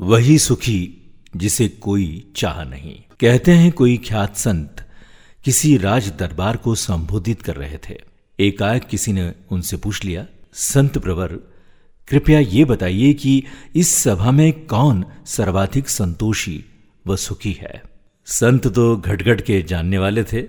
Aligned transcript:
वही 0.00 0.38
सुखी 0.38 1.10
जिसे 1.36 1.68
कोई 1.68 2.32
चाह 2.36 2.64
नहीं। 2.64 3.02
कहते 3.20 3.52
हैं 3.52 3.72
कोई 3.72 3.96
ख्यात 3.96 4.36
संत 4.36 4.88
किसी 5.44 5.76
राज 5.76 6.08
दरबार 6.08 6.56
को 6.56 6.74
संबोधित 6.74 7.42
कर 7.42 7.56
रहे 7.56 7.78
थे। 7.78 8.00
एकाएक 8.40 8.84
किसी 8.84 9.12
ने 9.12 9.34
उनसे 9.50 9.76
पूछ 9.76 10.04
लिया, 10.04 10.26
संत 10.52 10.98
प्रवर, 10.98 11.32
कृपया 12.08 12.40
ये 12.40 12.64
बताइए 12.64 13.14
कि 13.14 13.44
इस 13.76 13.94
सभा 13.94 14.30
में 14.30 14.66
कौन 14.66 15.04
सर्वाधिक 15.26 15.88
संतोषी 15.88 16.64
व 17.06 17.16
सुखी 17.16 17.52
है? 17.52 17.82
संत 18.26 18.66
तो 18.66 18.96
घटघट 18.96 19.40
के 19.40 19.62
जानने 19.62 19.98
वाले 19.98 20.24
थे। 20.24 20.42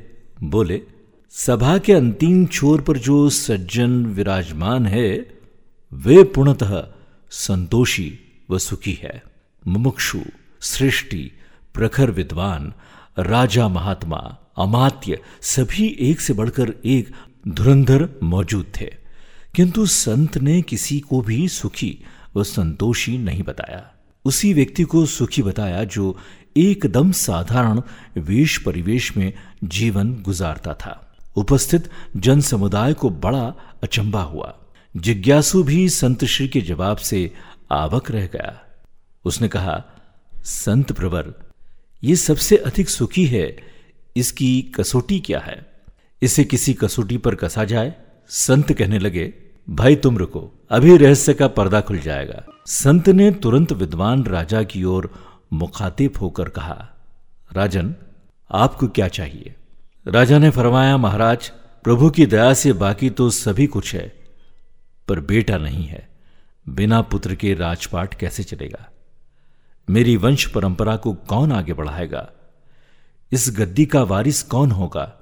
बोले, 0.43 0.81
सभा 1.29 1.77
के 1.77 1.93
अंतिम 1.93 2.45
छोर 2.45 2.81
पर 2.81 2.97
जो 2.97 3.29
सज्जन 3.29 4.05
विराजमान 4.05 4.85
है, 4.85 5.31
वे 5.93 6.23
पूर्णतः 6.23 6.87
संतोषी 7.29 8.19
व 8.49 8.57
सुखी 8.57 8.93
है। 8.93 9.38
मुमुक्षु, 9.67 10.19
सृष्टि, 10.61 11.31
प्रखर 11.73 12.11
विद्वान, 12.11 12.73
राजा 13.19 13.67
महात्मा, 13.67 14.37
अमात्य 14.57 15.21
सभी 15.41 15.97
एक 15.99 16.21
से 16.21 16.33
बढ़कर 16.33 16.73
एक 16.85 17.11
धुरंधर 17.47 18.09
मौजूद 18.23 18.65
थे। 18.81 18.95
किंतु 19.55 19.85
संत 19.85 20.37
ने 20.37 20.61
किसी 20.61 20.99
को 20.99 21.21
भी 21.21 21.47
सुखी 21.47 22.05
व 22.35 22.43
संतोषी 22.43 23.17
नहीं 23.17 23.43
बताया। 23.43 23.91
उसी 24.25 24.53
व्यक्ति 24.53 24.83
को 24.83 25.05
सुखी 25.05 25.41
बताया 25.41 25.83
जो 25.83 26.17
एकदम 26.57 27.11
साधारण 27.11 27.81
वेश 28.21 28.57
परिवेश 28.57 29.17
में 29.17 29.33
जीवन 29.63 30.13
गुजारता 30.13 30.73
था। 30.73 31.17
उपस्थित 31.35 31.89
जन 32.17 32.41
समुदाय 32.41 32.93
को 32.93 33.09
बड़ा 33.09 33.53
अचंबा 33.83 34.21
हुआ। 34.21 34.55
जिज्ञासु 34.97 35.63
भी 35.63 35.89
संत 35.89 36.25
श्री 36.25 36.47
के 36.47 36.61
जवाब 36.61 36.97
से 36.97 37.33
आवक 37.71 38.11
रह 38.11 38.25
गया। 38.25 38.68
उसने 39.25 39.47
कहा, 39.47 39.83
संत 40.43 40.91
प्रवर 40.91 41.33
ये 42.03 42.15
सबसे 42.15 42.57
अधिक 42.57 42.89
सुखी 42.89 43.25
है, 43.25 43.57
इसकी 44.17 44.61
कसौटी 44.61 45.19
क्या 45.19 45.39
है? 45.39 45.65
इसे 46.21 46.43
किसी 46.43 46.73
कसौटी 46.73 47.17
पर 47.17 47.35
कसा 47.35 47.63
जाए? 47.63 47.93
संत 48.27 48.73
कहने 48.73 48.99
लगे, 48.99 49.33
भाई 49.69 49.95
तुम 49.95 50.17
रुको, 50.17 50.51
अभी 50.69 50.97
रहस्य 50.97 51.33
का 51.33 51.47
पर्दा 51.47 51.81
खुल 51.81 51.99
जाएगा। 51.99 52.43
संत 52.67 53.09
ने 53.09 53.31
तुरंत 53.31 53.71
विद्वान 53.71 54.23
राजा 54.23 54.63
की 54.63 54.83
ओर 54.83 55.11
मुखातिब 55.53 56.17
होकर 56.21 56.49
कहा, 56.49 56.89
राजन, 57.53 57.95
आपको 58.51 58.87
क्या 58.87 59.07
चाहिए? 59.07 59.55
राजा 60.07 60.37
ने 60.37 60.49
फरमाया, 60.49 60.97
महाराज, 60.97 61.51
प्रभु 61.83 62.09
की 62.09 62.25
दया 62.25 62.53
से 62.53 62.73
बाकी 62.73 63.09
तो 63.09 63.29
सभी 63.29 63.67
कुछ 63.67 63.95
है, 63.95 64.13
पर 65.07 65.19
बेटा 65.19 65.57
नहीं 65.57 65.85
है। 65.85 66.09
बिना 66.69 67.01
पुत्र 67.01 67.35
के 67.35 67.53
राजपाट 67.53 68.13
कैसे 68.13 68.43
चलेगा? 68.43 68.89
मेरी 69.89 70.17
वंश 70.17 70.47
परंपरा 70.47 70.95
को 70.95 71.13
कौन 71.13 71.51
आगे 71.51 71.73
बढ़ाएगा? 71.73 72.29
इस 73.31 73.55
गद्दी 73.57 73.85
का 73.85 74.03
वारिस 74.03 74.43
कौन 74.43 74.71
होगा? 74.71 75.15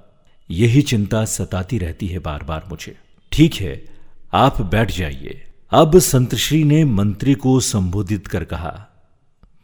यही 0.50 0.82
चिंता 0.82 1.24
सताती 1.24 1.78
रहती 1.78 2.06
है 2.06 2.18
बार 2.18 2.42
बार 2.42 2.66
मुझे। 2.68 2.98
ठीक 3.32 3.54
है, 3.54 3.84
आप 4.32 4.60
बैठ 4.62 4.92
जाइए। 4.92 5.44
अब 5.70 5.98
संतश्री 5.98 6.64
ने 6.64 6.84
मंत्री 6.84 7.34
को 7.34 7.60
संबोधित 7.60 8.26
कर 8.26 8.44
कहा, 8.44 8.86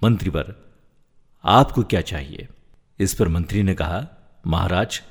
मंत्रीवर, 0.04 0.54
आपको 1.44 1.82
क्या 1.82 2.00
चाहिए? 2.00 2.48
इस 2.98 3.14
पर 3.14 3.28
मंत्री 3.28 3.62
ने 3.62 3.74
कहा, 3.74 4.06
महाराज, 4.46 5.02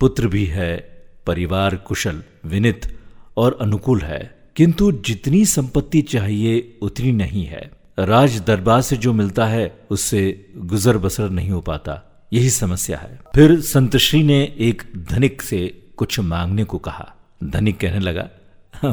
पुत्र 0.00 0.28
भी 0.28 0.46
है, 0.46 1.04
परिवार 1.26 1.76
कुशल, 1.76 2.22
विनित 2.44 2.98
और 3.36 3.58
अनुकूल 3.60 4.00
है, 4.00 4.50
किंतु 4.56 4.92
जितनी 4.92 5.44
संपत्ति 5.44 6.02
चाहिए 6.02 6.78
उतनी 6.82 7.12
नहीं 7.12 7.46
है। 7.46 7.85
राज 7.98 8.40
दरबार 8.40 8.80
से 8.80 8.96
जो 8.96 9.12
मिलता 9.12 9.46
है, 9.46 9.78
उससे 9.90 10.50
गुजर 10.56 10.98
बसर 10.98 11.30
नहीं 11.30 11.50
हो 11.50 11.60
पाता। 11.60 12.02
यही 12.32 12.50
समस्या 12.50 12.98
है। 12.98 13.18
फिर 13.34 13.60
संतश्री 13.60 14.22
ने 14.22 14.54
एक 14.58 14.82
धनिक 15.10 15.42
से 15.42 15.66
कुछ 15.96 16.20
मांगने 16.20 16.64
को 16.64 16.78
कहा। 16.78 17.14
धनिक 17.44 17.78
कहने 17.78 18.00
लगा, 18.00 18.28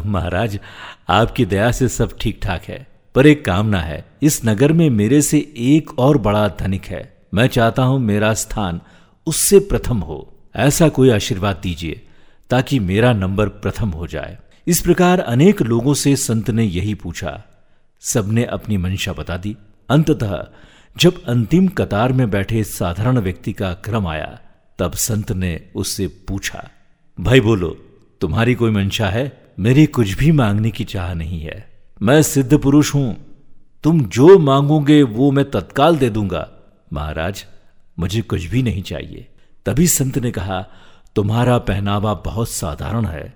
महाराज, 0.05 0.59
आपकी 1.09 1.45
दया 1.45 1.71
से 1.71 1.87
सब 1.87 2.17
ठीक 2.21 2.39
ठाक 2.43 2.63
है, 2.63 2.87
पर 3.15 3.27
एक 3.27 3.45
कामना 3.45 3.79
है। 3.79 4.05
इस 4.21 4.41
नगर 4.45 4.73
में 4.73 4.89
मेरे 4.89 5.21
से 5.21 5.53
एक 5.57 5.99
और 5.99 6.17
बड़ा 6.17 6.47
धनिक 6.47 6.85
है। 6.85 7.17
मैं 7.33 7.47
चाहता 7.47 7.83
हूँ 7.83 7.99
मेरा 7.99 8.33
स्थान 8.33 8.81
उससे 9.27 9.59
प्रथम 9.59 9.97
हो। 9.97 10.29
ऐसा 10.55 10.89
कोई 10.89 11.09
आशीर्वाद 11.09 11.59
दीजिए, 11.63 12.01
ताकि 12.49 12.79
मेरा 12.79 13.13
नंबर 13.13 13.47
प्रथम 13.47 13.89
हो 13.89 14.07
जाए। 14.07 14.37
इस 14.67 14.81
प्रकार 14.81 15.19
अनेक 15.19 15.61
लोगों 15.61 15.93
से 15.93 16.15
संत 16.15 16.49
ने 16.49 16.63
यही 16.63 16.93
पूछा। 16.93 17.41
सबने 18.03 18.45
अपनी 18.45 18.77
मंशा 18.77 19.13
बता 19.13 19.37
दी। 19.37 19.57
अंततः, 19.89 20.47
जब 20.97 21.23
अंतिम 21.23 21.67
कतार 21.67 22.13
में 22.13 22.29
बैठे 22.29 22.63
साधारण 22.63 23.17
व्यक्ति 23.17 23.53
का 23.53 23.73
क्रम 23.73 24.07
आया, 24.07 24.39
तब 24.79 24.93
संत 24.93 25.31
ने 25.31 25.69
उससे 25.75 26.07
पूछा, 26.07 26.69
भाई 27.19 27.39
बोलो, 27.39 27.69
तुम्हारी 28.21 28.55
कोई 28.55 28.71
मंशा 28.71 29.09
है? 29.09 29.53
मेरी 29.59 29.85
कुछ 29.85 30.13
भी 30.13 30.31
मांगने 30.31 30.71
की 30.71 30.83
चाह 30.83 31.13
नहीं 31.13 31.41
है। 31.41 31.69
मैं 32.01 32.21
सिद्ध 32.21 32.57
पुरुष 32.57 32.95
हूँ। 32.95 33.17
तुम 33.83 34.01
जो 34.01 34.39
मांगोगे, 34.39 35.03
वो 35.03 35.31
मैं 35.31 35.51
तत्काल 35.51 35.97
दे 35.97 36.09
दूँगा। 36.09 36.49
महाराज, 36.93 37.45
मुझे 37.99 38.21
कुछ 38.21 38.45
भी 38.45 38.63
नहीं 38.63 38.81
चाहिए। 38.81 39.27
तभी 39.65 39.87
संत 39.87 40.17
ने 40.17 40.31
कहा, 40.31 40.65
तुम्हारा 41.15 41.57
पहनावा 41.57 42.13
बहुत 42.13 42.49
साधारण 42.49 43.05
है, 43.05 43.33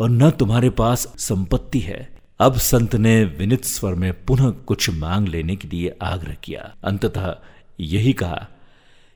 और 0.00 0.10
न 0.10 0.30
तुम्हारे 0.30 0.70
पास 0.70 1.12
संपत्ति 1.18 1.80
है। 1.80 2.19
अब 2.40 2.54
संत 2.54 2.94
ने 2.96 3.24
विनित 3.24 3.64
स्वर 3.64 3.94
में 3.94 4.24
पुनः 4.24 4.50
कुछ 4.50 4.90
मांग 4.90 5.28
लेने 5.28 5.56
के 5.56 5.68
लिए 5.68 5.96
आग्रह 6.02 6.34
किया। 6.34 6.74
अंततः 6.84 7.34
यही 7.80 8.12
कहा 8.12 8.48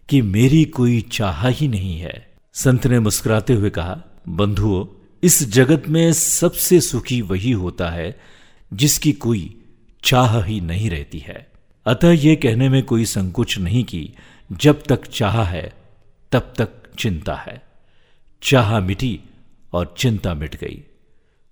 कि 0.09 0.23
मेरी 0.23 0.65
कोई 0.65 1.01
चाह 1.01 1.49
ही 1.49 1.69
नहीं 1.69 1.99
है। 1.99 2.31
संत 2.53 2.87
ने 2.87 2.99
मुस्कुराते 2.99 3.53
हुए 3.53 3.71
कहा, 3.71 4.03
बंधुओं, 4.29 4.87
इस 5.23 5.51
जगत 5.51 5.89
में 5.89 6.13
सबसे 6.13 6.81
सुखी 6.81 7.21
वही 7.21 7.51
होता 7.51 7.91
है 7.91 8.21
जिसकी 8.73 9.13
कोई 9.13 9.63
चाह 10.05 10.45
ही 10.45 10.61
नहीं 10.61 10.91
रहती 10.91 11.19
है। 11.19 11.51
अतः 11.87 12.11
यह 12.11 12.35
कहने 12.35 12.69
में 12.69 12.83
कोई 12.83 13.05
संकोच 13.05 13.59
नहीं 13.59 13.85
कि 13.85 14.15
जब 14.53 14.83
तक 14.83 15.07
चाह 15.07 15.43
है, 15.43 15.73
तब 16.33 16.55
तक 16.59 16.69
चिंता 16.99 17.35
है। 17.35 17.63
चाह 18.43 18.81
मिटी 18.81 19.21
और 19.73 19.95
चिंता 19.99 20.35
मिट 20.35 20.57
गई। 20.57 20.85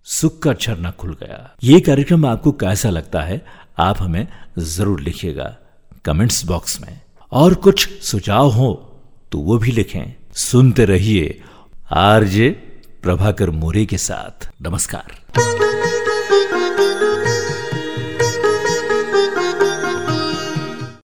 सुख 0.06 0.38
का 0.38 0.52
झरना 0.52 0.90
खुल 0.90 1.12
गया। 1.20 1.50
ये 1.62 1.80
कार्यक्रम 1.80 2.26
आपको 2.26 2.52
कैसा 2.52 2.90
लगता 2.90 3.20
है, 3.20 3.44
आप 3.78 4.00
हमें 4.00 4.26
ज़रूर 4.58 5.00
लिखिएगा 5.00 5.56
कमेंट्स 6.04 6.44
बॉक्स 6.44 6.80
में। 6.80 7.00
और 7.32 7.54
कुछ 7.54 7.88
सुझाव 8.02 8.50
हो 8.50 8.72
तो 9.32 9.38
वो 9.38 9.58
भी 9.58 9.72
लिखें। 9.72 10.14
सुनते 10.36 10.84
रहिए 10.84 11.40
आरजे 11.92 12.50
प्रभाकर 13.02 13.50
मोरे 13.52 13.84
के 13.86 13.98
साथ। 13.98 14.48
नमस्कार। 14.62 15.20